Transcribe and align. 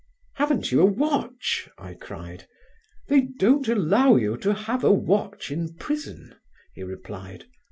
"Haven't 0.37 0.71
you 0.71 0.81
a 0.81 0.85
watch?" 0.85 1.69
I 1.77 1.93
cried. 1.93 2.47
"They 3.07 3.21
don't 3.37 3.67
allow 3.67 4.15
you 4.15 4.35
to 4.37 4.51
have 4.55 4.83
a 4.83 4.91
watch 4.91 5.51
in 5.51 5.75
prison," 5.75 6.33
he 6.73 6.81
replied. 6.81 7.45